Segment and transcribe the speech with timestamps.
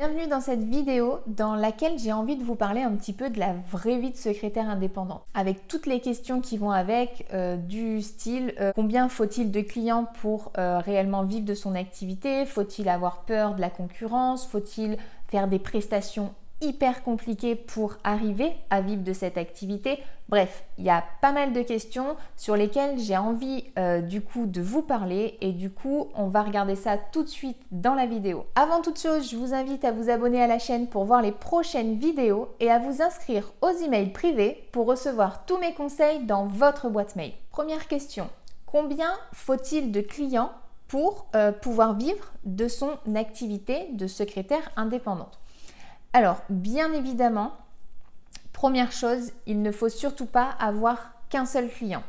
[0.00, 3.38] Bienvenue dans cette vidéo dans laquelle j'ai envie de vous parler un petit peu de
[3.38, 8.02] la vraie vie de secrétaire indépendante, avec toutes les questions qui vont avec, euh, du
[8.02, 13.20] style euh, combien faut-il de clients pour euh, réellement vivre de son activité, faut-il avoir
[13.20, 14.96] peur de la concurrence, faut-il
[15.28, 19.98] faire des prestations hyper compliqué pour arriver à vivre de cette activité.
[20.28, 24.46] Bref, il y a pas mal de questions sur lesquelles j'ai envie euh, du coup
[24.46, 28.06] de vous parler et du coup on va regarder ça tout de suite dans la
[28.06, 28.46] vidéo.
[28.54, 31.32] Avant toute chose, je vous invite à vous abonner à la chaîne pour voir les
[31.32, 36.46] prochaines vidéos et à vous inscrire aux emails privés pour recevoir tous mes conseils dans
[36.46, 37.32] votre boîte mail.
[37.50, 38.28] Première question,
[38.64, 40.52] combien faut-il de clients
[40.88, 45.38] pour euh, pouvoir vivre de son activité de secrétaire indépendante?
[46.14, 47.56] Alors, bien évidemment,
[48.52, 52.04] première chose, il ne faut surtout pas avoir qu'un seul client.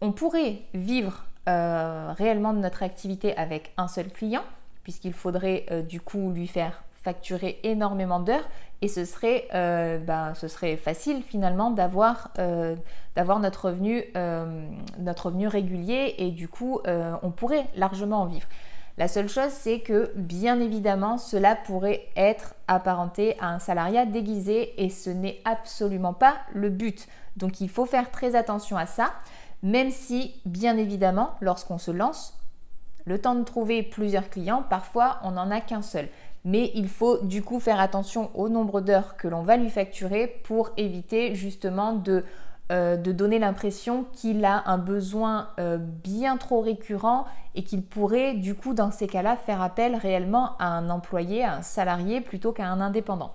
[0.00, 4.42] On pourrait vivre euh, réellement de notre activité avec un seul client,
[4.84, 8.48] puisqu'il faudrait euh, du coup lui faire facturer énormément d'heures
[8.80, 10.32] et ce serait, euh, ben,
[10.78, 12.30] facile finalement d'avoir
[13.38, 16.80] notre revenu régulier et du coup
[17.22, 18.46] on pourrait largement en vivre.
[19.02, 24.80] La seule chose, c'est que bien évidemment, cela pourrait être apparenté à un salariat déguisé
[24.80, 27.08] et ce n'est absolument pas le but.
[27.36, 29.12] Donc il faut faire très attention à ça,
[29.64, 32.38] même si bien évidemment, lorsqu'on se lance,
[33.04, 36.06] le temps de trouver plusieurs clients, parfois on n'en a qu'un seul.
[36.44, 40.28] Mais il faut du coup faire attention au nombre d'heures que l'on va lui facturer
[40.44, 42.24] pour éviter justement de
[42.72, 48.32] euh, de donner l'impression qu'il a un besoin euh, bien trop récurrent et qu'il pourrait
[48.32, 52.52] du coup dans ces cas-là faire appel réellement à un employé, à un salarié plutôt
[52.52, 53.34] qu'à un indépendant.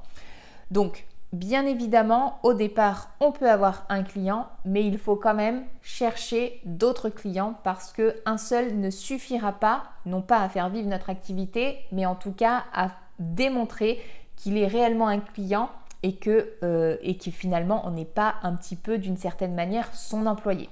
[0.72, 5.66] Donc bien évidemment au départ on peut avoir un client mais il faut quand même
[5.84, 11.10] chercher d'autres clients parce qu'un seul ne suffira pas non pas à faire vivre notre
[11.12, 14.02] activité mais en tout cas à démontrer
[14.36, 15.70] qu'il est réellement un client
[16.04, 20.26] et que, euh, et finalement on n'est pas un petit peu d'une certaine manière son
[20.26, 20.70] employé.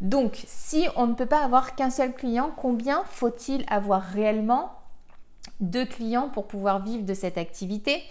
[0.00, 4.72] Donc si on ne peut pas avoir qu'un seul client, combien faut-il avoir réellement
[5.60, 8.02] de clients pour pouvoir vivre de cette activité?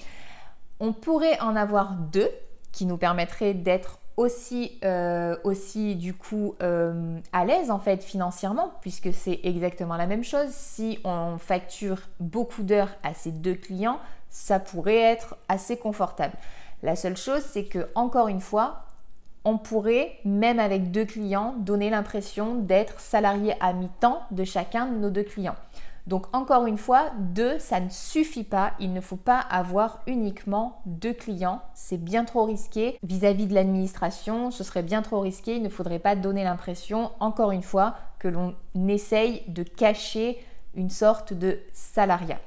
[0.80, 2.30] On pourrait en avoir deux
[2.72, 5.35] qui nous permettraient d'être aussi, euh,
[5.96, 10.50] du coup euh, à l'aise en fait financièrement puisque c'est exactement la même chose.
[10.50, 14.00] Si on facture beaucoup d'heures à ces deux clients,
[14.38, 16.36] ça pourrait être assez confortable.
[16.84, 18.86] La seule chose, c'est que, encore une fois,
[19.46, 24.97] on pourrait, même avec deux clients, donner l'impression d'être salarié à mi-temps de chacun de
[24.97, 25.56] nos deux clients.
[26.06, 28.74] Donc encore une fois, deux, ça ne suffit pas.
[28.80, 31.62] Il ne faut pas avoir uniquement deux clients.
[31.74, 34.52] C'est bien trop risqué vis-à-vis de l'administration.
[34.52, 35.56] Ce serait bien trop risqué.
[35.56, 38.56] Il ne faudrait pas donner l'impression, encore une fois, que l'on
[38.88, 40.38] essaye de cacher
[40.76, 42.40] une sorte de salariat.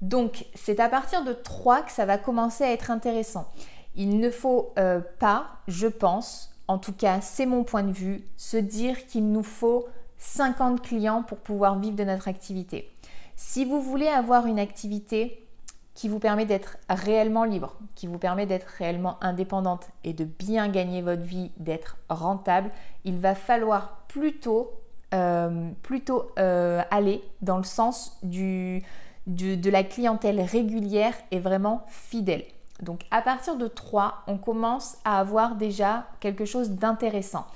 [0.00, 3.48] Donc c'est à partir de 3 que ça va commencer à être intéressant.
[3.96, 8.24] Il ne faut euh, pas, je pense, en tout cas c'est mon point de vue,
[8.36, 9.86] se dire qu'il nous faut
[10.18, 12.90] 50 clients pour pouvoir vivre de notre activité.
[13.36, 15.46] Si vous voulez avoir une activité
[15.94, 20.68] qui vous permet d'être réellement libre, qui vous permet d'être réellement indépendante et de bien
[20.68, 22.70] gagner votre vie, d'être rentable,
[23.04, 24.70] il va falloir plutôt,
[25.14, 28.82] euh, plutôt euh, aller dans le sens du,
[29.26, 32.44] de, la clientèle régulière et vraiment fidèle.
[32.82, 37.46] Donc à partir de 3, on commence à avoir déjà quelque chose d'intéressant.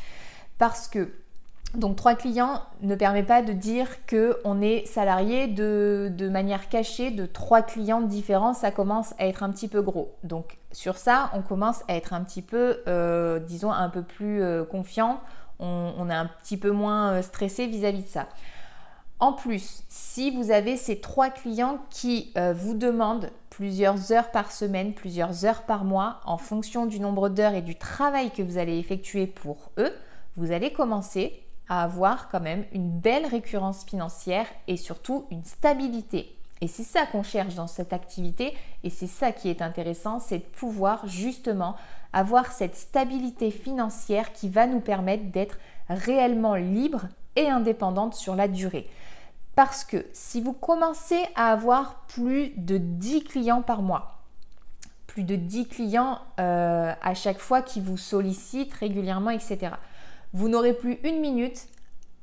[0.59, 1.11] Parce que
[1.75, 7.27] donc 3 clients ne permet pas de dire qu'on est salarié de, manière cachée de
[7.27, 10.15] 3 clients différents, ça commence à être un petit peu gros.
[10.23, 14.43] Donc sur ça, on commence à être un petit peu, euh, disons, un peu plus
[14.43, 15.21] euh, confiant,
[15.59, 18.27] on, est un petit peu moins euh, stressé vis à -vis de ça.
[19.25, 24.53] En plus, si vous avez ces trois clients qui euh, vous demandent plusieurs heures par
[24.53, 28.59] semaine, plusieurs heures par mois, en fonction du nombre d'heures et du travail que vous
[28.59, 29.95] allez effectuer pour eux,
[30.37, 36.37] vous allez commencer à avoir quand même une belle récurrence financière et surtout une stabilité.
[36.61, 38.53] Et c'est ça qu'on cherche dans cette activité
[38.83, 41.77] et c'est ça qui est intéressant, c'est de pouvoir justement
[42.13, 45.57] avoir cette stabilité financière qui va nous permettre d'être
[45.89, 47.07] réellement libre
[47.37, 48.87] et indépendante sur la durée.
[49.55, 54.23] Parce que si vous commencez à avoir plus de 10 clients par mois,
[55.07, 59.75] plus de 10 clients euh, à chaque fois qui vous sollicitent régulièrement, etc.,
[60.33, 61.69] vous n'aurez plus une minute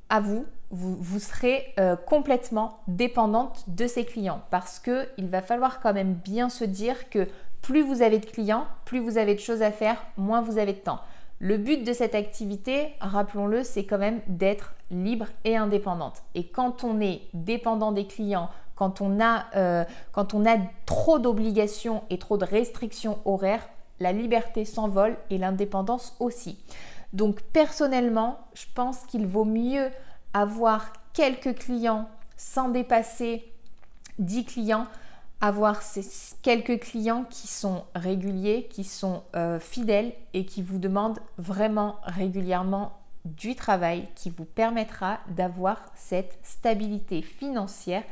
[0.10, 5.94] à vous, vous, serez euh, complètement dépendante de ces clients parce qu'il va falloir quand
[5.94, 7.28] même bien se dire que
[7.62, 10.74] plus vous avez de clients, plus vous avez de choses à faire, moins vous avez
[10.74, 11.00] de temps.
[11.40, 16.22] Le but de cette activité, rappelons-le, c'est quand même d'être libre et indépendante.
[16.36, 18.50] Et quand on est dépendant des clients
[18.82, 20.58] quand on a, euh, quand on a
[20.88, 26.58] trop d'obligations et trop de restrictions horaires, la liberté s'envole et l'indépendance aussi.
[27.14, 29.92] Donc personnellement, je pense qu'il vaut mieux
[30.34, 33.54] avoir quelques clients sans dépasser
[34.18, 34.88] 10 clients,
[35.42, 36.04] avoir ces
[36.42, 42.94] quelques clients qui sont réguliers, qui sont euh, fidèles et qui vous demandent vraiment régulièrement
[43.26, 48.04] du travail qui vous permettra d'avoir cette stabilité financière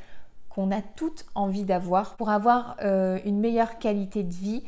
[0.49, 4.63] qu'on a toute envie d'avoir pour avoir euh, une meilleure qualité de vie,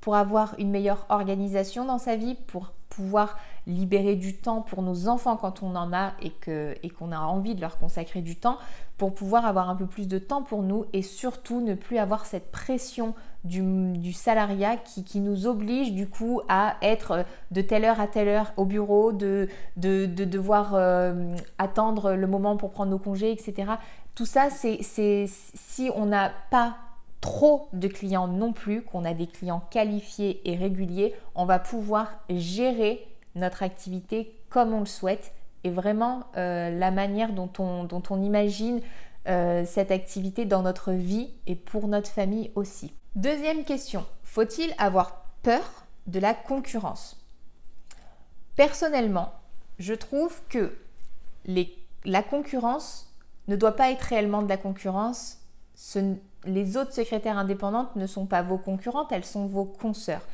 [0.00, 5.08] pour avoir une meilleure organisation dans sa vie, pour pouvoir libérer du temps pour nos
[5.08, 8.58] enfants quand on en a et qu'on et a envie de leur consacrer du temps,
[8.98, 12.26] pour pouvoir avoir un peu plus de temps pour nous et surtout ne plus avoir
[12.26, 18.06] cette pression du, salariat qui, nous oblige du coup à être de telle heure à
[18.06, 23.32] telle heure au bureau, de, de, devoir euh, attendre le moment pour prendre nos congés,
[23.32, 23.72] etc.
[24.14, 24.78] Tout ça, c'est
[25.26, 26.76] si on n'a pas
[27.22, 32.10] trop de clients non plus, qu'on a des clients qualifiés et réguliers, on va pouvoir
[32.28, 35.32] gérer notre activité comme on le souhaite
[35.64, 38.80] et vraiment euh, la manière dont on, imagine
[39.28, 42.92] euh, cette activité dans notre vie et pour notre famille aussi.
[43.14, 47.24] Deuxième question, faut-il avoir peur de la concurrence?
[48.56, 49.32] Personnellement,
[49.78, 50.76] je trouve que
[52.04, 53.14] la concurrence
[53.46, 55.38] ne doit pas être réellement de la concurrence.
[56.44, 60.26] Les autres secrétaires indépendantes ne sont pas vos concurrentes, elles sont vos consoeurs.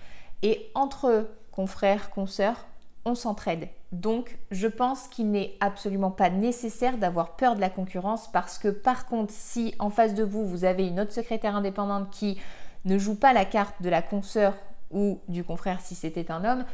[0.42, 2.66] Et entre confrères, consoeurs,
[3.04, 3.68] on s'entraide.
[3.92, 8.68] Donc, je pense qu'il n'est absolument pas nécessaire d'avoir peur de la concurrence parce que
[8.68, 12.38] par contre, si en face de vous, vous avez une autre secrétaire indépendante qui
[12.84, 14.54] ne joue pas la carte de la consoeur
[14.90, 16.64] ou du confrère si c'était un homme,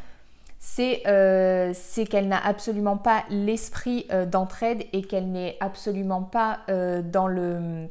[0.59, 1.75] c'est euh,
[2.11, 7.89] qu'elle n'a absolument pas l'esprit euh, d'entraide et qu'elle n'est absolument pas euh, dans, le,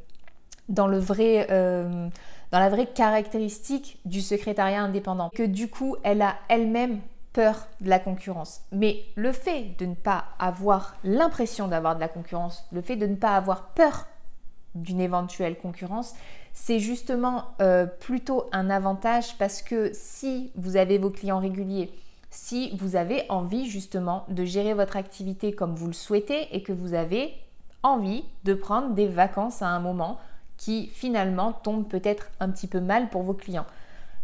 [0.69, 5.30] dans, le vrai, dans la vraie caractéristique du secrétariat indépendant.
[5.33, 7.00] Que du coup, elle a elle-même
[7.33, 8.62] peur de la concurrence.
[8.71, 13.07] Mais le fait de ne pas avoir l'impression d'avoir de la concurrence, le fait de
[13.07, 14.07] ne pas avoir peur
[14.75, 16.13] d'une éventuelle concurrence,
[16.54, 21.92] c'est justement euh, plutôt un avantage parce que si vous avez vos clients réguliers,
[22.30, 26.71] si vous avez envie justement de gérer votre activité comme vous le souhaitez et que
[26.71, 27.33] vous avez
[27.81, 30.19] envie de prendre des vacances à un moment
[30.63, 33.65] qui finalement tombe peut-être un petit peu mal pour vos clients.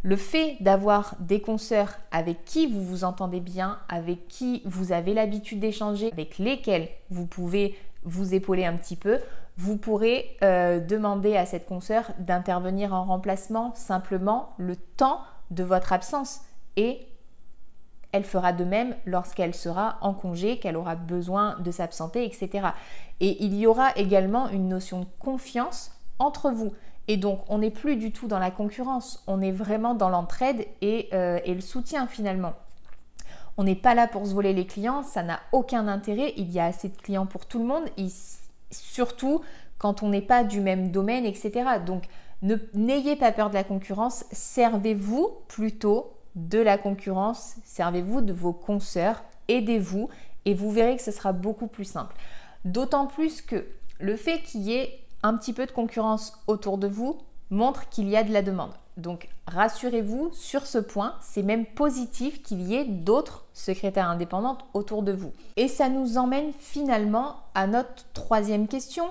[0.03, 5.13] Le fait d'avoir des consoeurs avec qui vous vous entendez bien, avec qui vous avez
[5.13, 9.19] l'habitude d'échanger, avec lesquels vous pouvez vous épauler un petit peu,
[9.57, 15.19] vous pourrez euh, demander à cette consoeur d'intervenir en remplacement simplement le temps
[15.51, 16.39] de votre absence
[16.77, 17.06] et
[18.13, 22.69] elle fera de même lorsqu'elle sera en congé, qu'elle aura besoin de s'absenter, etc.
[23.19, 26.74] Et il y aura également une notion de confiance entre vous.
[27.07, 30.68] Et donc, on n'est plus du tout dans la concurrence, on est vraiment dans l'entraide
[30.81, 32.54] et, euh, le soutien finalement.
[33.57, 36.60] On n'est pas là pour se voler les clients, ça n'a aucun intérêt, il y
[36.60, 37.86] a assez de clients pour tout le monde,
[38.69, 39.42] surtout
[39.80, 41.51] quand on n'est pas du même domaine, etc.
[41.86, 42.04] Donc,
[42.42, 49.24] n'ayez pas peur de la concurrence, servez-vous plutôt de la concurrence, servez-vous de vos consoeurs,
[49.48, 50.10] aidez-vous
[50.45, 52.15] et vous verrez que ce sera beaucoup plus simple.
[52.65, 53.65] D'autant plus que
[54.00, 57.18] le fait qu'il y ait un petit peu de concurrence autour de vous
[57.50, 58.71] montre qu'il y a de la demande.
[58.98, 65.03] Donc rassurez-vous sur ce point, c'est même positif qu'il y ait d'autres secrétaires indépendantes autour
[65.03, 65.32] de vous.
[65.55, 69.05] Et ça nous emmène finalement à notre troisième question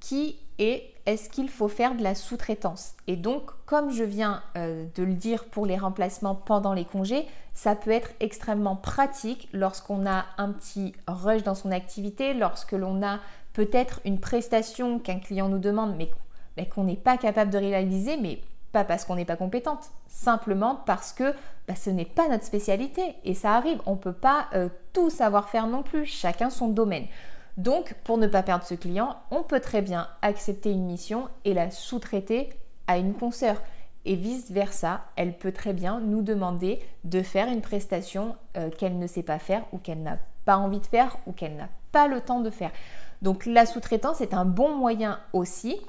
[0.00, 2.94] qui est est-ce qu'il faut faire de la sous-traitance?
[3.08, 7.26] Et donc, comme je viens euh, de le dire pour les remplacements pendant les congés,
[7.54, 13.02] ça peut être extrêmement pratique lorsqu'on a un petit rush dans son activité, lorsque l'on
[13.02, 13.18] a
[13.52, 18.40] peut-être une prestation qu'un client nous demande mais, qu'on n'est pas capable de réaliser, mais
[18.72, 21.34] pas parce qu'on n'est pas compétente, simplement parce que
[21.68, 25.10] bah, ce n'est pas notre spécialité et ça arrive, on ne peut pas euh, tout
[25.10, 27.06] savoir faire non plus, chacun son domaine.
[27.58, 31.52] Donc pour ne pas perdre ce client, on peut très bien accepter une mission et
[31.52, 32.50] la sous-traiter
[32.86, 33.60] à une consoeur.
[34.04, 39.06] Et vice-versa, elle peut très bien nous demander de faire une prestation euh, qu'elle ne
[39.06, 42.20] sait pas faire ou qu'elle n'a pas envie de faire ou qu'elle n'a pas le
[42.20, 42.72] temps de faire.
[43.22, 45.80] Donc la sous-traitance est un bon moyen aussi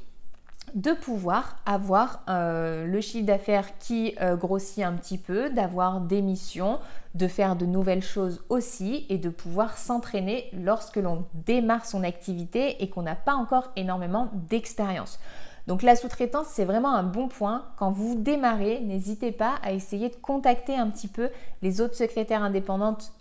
[0.76, 6.22] de pouvoir avoir euh, le chiffre d'affaires qui euh, grossit un petit peu, d'avoir des
[6.22, 6.80] missions,
[7.14, 12.82] de faire de nouvelles choses aussi et de pouvoir s'entraîner lorsque l'on démarre son activité
[12.82, 15.20] et qu'on n'a pas encore énormément d'expérience.
[15.68, 17.66] Donc la sous-traitance, c'est vraiment un bon point.
[17.78, 21.30] Quand vous démarrez, n'hésitez pas à essayer de contacter un petit peu
[21.62, 23.14] les autres secrétaires indépendantes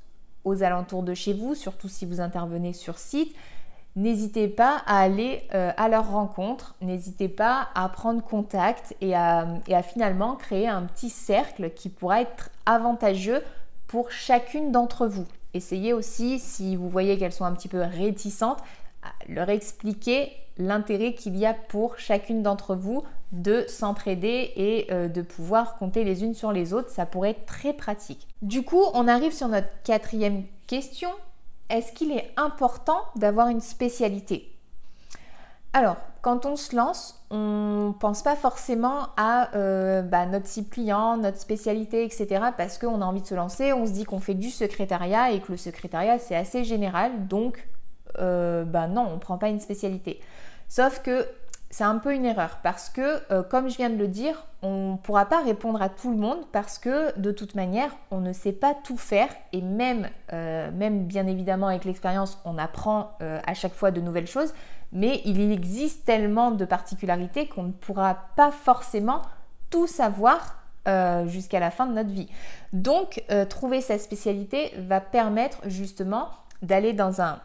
[0.45, 3.35] aux alentours de chez vous, surtout si vous intervenez sur site,
[3.97, 9.47] n'hésitez pas à aller à leur rencontre, n'hésitez pas à prendre contact et à,
[9.83, 13.43] finalement créer un petit cercle qui pourra être avantageux
[13.87, 15.27] pour chacune d'entre vous.
[15.55, 18.61] Essayez aussi, si vous voyez qu'elles sont un petit peu réticentes,
[19.29, 25.23] leur expliquer l'intérêt qu'il y a pour chacune d'entre vous de s'entraider et euh, de
[25.23, 26.91] pouvoir compter les unes sur les autres.
[26.91, 28.29] Ça pourrait être très pratique.
[28.43, 31.09] Du coup, on arrive sur notre quatrième question.
[31.73, 34.55] Est-ce qu'il est important d'avoir une spécialité?
[35.73, 40.69] Alors, quand on se lance, on ne pense pas forcément à euh, bah, notre cible
[40.69, 42.45] client, notre spécialité, etc.
[42.59, 45.41] Parce qu'on a envie de se lancer, on se dit qu'on fait du secrétariat et
[45.41, 47.67] que le secrétariat c'est assez général, donc
[48.19, 50.21] euh, bah non, on ne prend pas une spécialité.
[50.69, 51.27] Sauf que
[51.73, 54.93] c'est un peu une erreur parce que, euh, comme je viens de le dire, on
[54.93, 58.35] ne pourra pas répondre à tout le monde parce que de toute manière, on ne
[58.35, 63.55] sait pas tout faire et même, euh, bien évidemment avec l'expérience, on apprend euh, à
[63.55, 64.53] chaque fois de nouvelles choses,
[64.93, 69.23] mais il existe tellement de particularités qu'on ne pourra pas forcément
[69.71, 70.59] tout savoir
[71.27, 72.29] jusqu'à la fin de notre vie.
[72.73, 76.29] Donc, trouver sa spécialité va permettre justement
[76.61, 77.39] d'aller dans un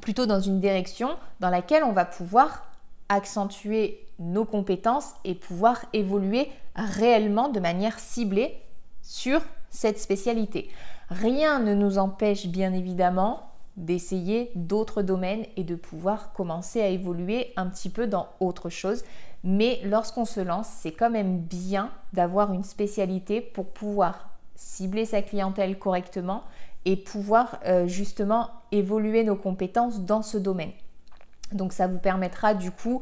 [0.00, 2.64] plutôt dans une direction dans laquelle on va pouvoir
[3.08, 8.58] accentuer nos compétences et pouvoir évoluer réellement de manière ciblée
[9.02, 10.70] sur cette spécialité.
[11.10, 17.52] Rien ne nous empêche bien évidemment d'essayer d'autres domaines et de pouvoir commencer à évoluer
[17.56, 19.04] un petit peu dans autre chose.
[19.42, 25.22] Mais lorsqu'on se lance, c'est quand même bien d'avoir une spécialité pour pouvoir cibler sa
[25.22, 26.44] clientèle correctement
[26.84, 30.72] et pouvoir euh, justement évoluer nos compétences dans ce domaine.
[31.54, 33.00] Donc ça vous permettra du coup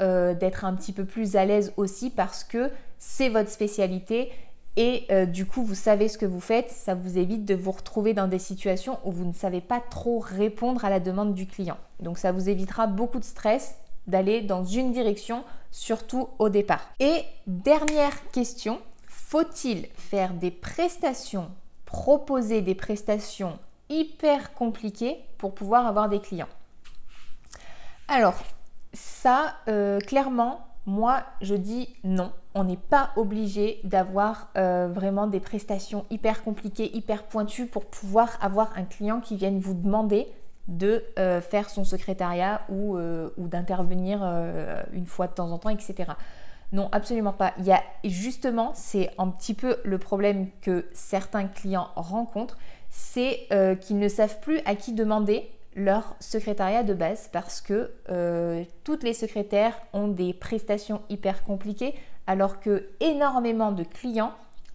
[0.00, 4.30] euh, d'être un petit peu plus à l'aise aussi parce que c'est votre spécialité
[4.76, 7.72] et euh, du coup vous savez ce que vous faites, ça vous évite de vous
[7.72, 11.46] retrouver dans des situations où vous ne savez pas trop répondre à la demande du
[11.46, 11.78] client.
[12.00, 16.88] Donc ça vous évitera beaucoup de stress d'aller dans une direction, surtout au départ.
[17.00, 21.50] Et dernière question, faut-il faire des prestations,
[21.84, 23.58] proposer des prestations
[23.88, 26.48] hyper compliquées pour pouvoir avoir des clients?
[28.08, 28.42] Alors,
[28.94, 32.32] ça, euh, clairement, moi, je dis non.
[32.54, 38.38] On n'est pas obligé d'avoir euh, vraiment des prestations hyper compliquées, hyper pointues pour pouvoir
[38.40, 40.26] avoir un client qui vienne vous demander
[40.68, 44.22] de euh, faire son secrétariat ou, ou d'intervenir
[44.92, 46.12] une fois de temps en temps, etc.
[46.72, 47.52] Non, absolument pas.
[47.58, 53.48] Il y a justement, c'est un petit peu le problème que certains clients rencontrent, c'est
[53.80, 59.04] qu'ils ne savent plus à qui demander leur secrétariat de base parce que euh, toutes
[59.04, 61.94] les secrétaires ont des prestations hyper compliquées
[62.26, 64.32] alors que énormément de clients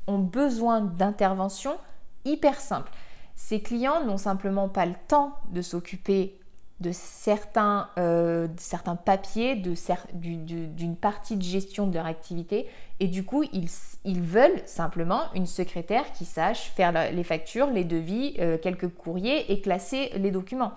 [0.08, 1.78] ont besoin d'interventions
[2.26, 2.92] hyper simples.
[3.36, 6.40] Ces clients n'ont simplement pas le temps de s'occuper
[6.80, 12.68] de certains, euh, certains papiers, d'une partie de gestion de leur activité.
[13.00, 18.36] Et du coup, ils, veulent simplement une secrétaire qui sache faire les factures, les devis,
[18.40, 20.74] euh, quelques courriers et classer les documents.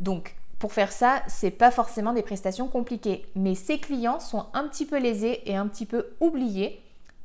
[0.00, 3.24] Donc, pour faire ça, c'est pas forcément des prestations compliquées.
[3.34, 6.80] Mais ces clients sont un petit peu lésés et un petit peu oubliés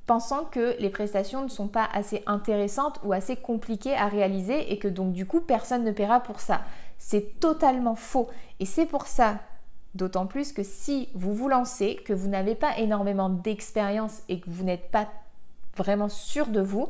[0.08, 4.80] pensant que les prestations ne sont pas assez intéressantes ou assez compliquées à réaliser et
[4.80, 6.62] que donc du coup personne ne paiera pour ça.
[6.98, 8.28] C'est totalement faux.
[8.60, 9.38] Et c'est pour ça,
[9.98, 14.50] d'autant plus que si vous vous lancez, que vous n'avez pas énormément d'expérience et que
[14.50, 15.10] vous n'êtes pas
[15.76, 16.88] vraiment sûr de vous,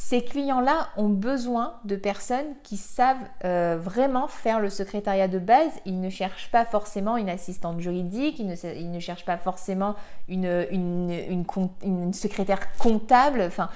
[0.00, 5.72] ces clients-là ont besoin de personnes qui savent euh, vraiment faire le secrétariat de base.
[5.86, 9.96] Ils ne cherchent pas forcément une assistante juridique, ils ne, cherchent pas forcément
[10.28, 11.42] une,
[12.12, 13.42] secrétaire comptable.
[13.42, 13.70] Enfin,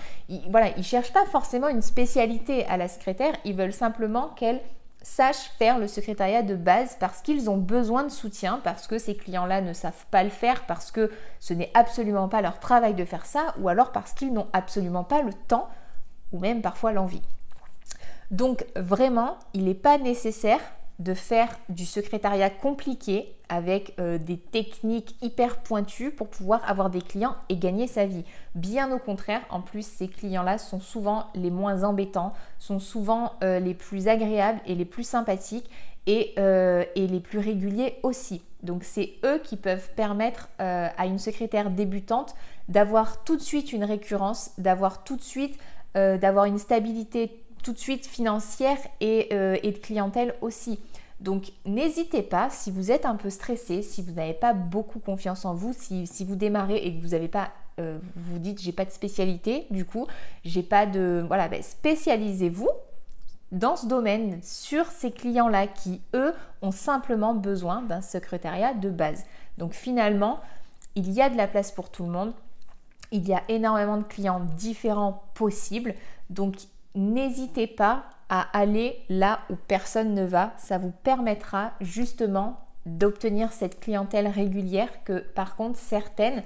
[0.49, 3.35] voilà, ils ne cherchent pas forcément une spécialité à la secrétaire.
[3.45, 4.61] Ils veulent simplement qu'elle
[5.03, 9.15] sache faire le secrétariat de base parce qu'ils ont besoin de soutien, parce que ces
[9.15, 13.05] clients-là ne savent pas le faire, parce que ce n'est absolument pas leur travail de
[13.05, 15.69] faire ça, ou alors parce qu'ils n'ont absolument pas le temps
[16.33, 17.23] ou même parfois l'envie.
[18.31, 20.61] Donc vraiment, il n'est pas nécessaire
[20.99, 27.03] de faire du secrétariat compliqué avec euh, des techniques hyper pointues pour pouvoir avoir des
[27.03, 28.25] clients et gagner sa vie.
[28.55, 33.61] Bien au contraire, en plus, ces clients-là sont souvent les moins embêtants, sont souvent euh,
[33.61, 35.69] les plus agréables et les plus sympathiques
[36.07, 38.41] et, euh, et les plus réguliers aussi.
[38.63, 42.37] Donc c'est eux qui peuvent permettre à une secrétaire débutante
[42.69, 45.59] d'avoir tout de suite une récurrence, d'avoir tout de suite
[45.95, 50.79] d'avoir une stabilité tout de suite financière et, de clientèle aussi.
[51.23, 55.45] Donc n'hésitez pas, si vous êtes un peu stressé, si vous n'avez pas beaucoup confiance
[55.45, 58.85] en vous, si, vous démarrez et que vous n'avez pas, euh, vous dites j'ai pas
[58.85, 60.09] de spécialité, du coup
[60.45, 62.69] j'ai pas de, voilà, ben, spécialisez-vous
[63.53, 69.25] dans ce domaine sur ces clients-là qui, eux, ont simplement besoin d'un secrétariat de base.
[69.59, 70.41] Donc finalement,
[70.97, 72.33] il y a de la place pour tout le monde.
[73.13, 75.95] Il y a énormément de clients différents possibles.
[76.31, 76.57] Donc
[76.95, 80.53] n'hésitez pas à aller là où personne ne va.
[80.57, 86.43] Ça vous permettra justement d'obtenir cette clientèle régulière que par contre certaines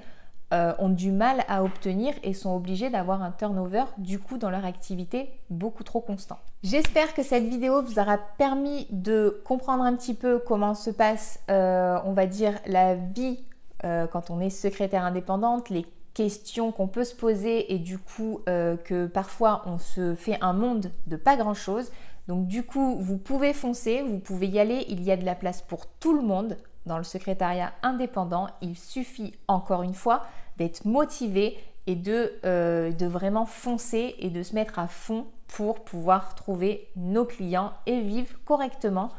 [0.53, 4.49] euh, ont du mal à obtenir et sont obligées d'avoir un turnover du coup dans
[4.49, 6.37] leur activité beaucoup trop constant.
[6.63, 11.39] J'espère que cette vidéo vous aura permis de comprendre un petit peu comment se passe,
[11.49, 13.43] euh, on va dire, la vie
[13.83, 15.85] euh, quand on est secrétaire indépendante, les
[16.17, 20.91] questions qu'on peut se poser et du coup que parfois on se fait un monde
[21.05, 21.91] de pas grand chose.
[22.27, 25.35] Donc du coup, vous pouvez foncer, vous pouvez y aller, il y a de la
[25.35, 28.47] place pour tout le monde dans le secrétariat indépendant.
[28.61, 30.25] Il suffit encore une fois
[30.57, 35.83] d'être motivé et de, euh, de vraiment foncer et de se mettre à fond pour
[35.85, 39.11] pouvoir trouver nos clients et vivre correctement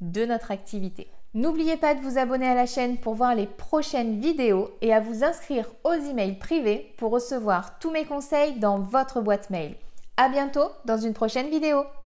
[0.00, 1.08] de notre activité.
[1.36, 5.00] N'oubliez pas de vous abonner à la chaîne pour voir les prochaines vidéos et à
[5.00, 9.74] vous inscrire aux emails privés pour recevoir tous mes conseils dans votre boîte mail.
[10.16, 11.84] À bientôt dans une prochaine vidéo.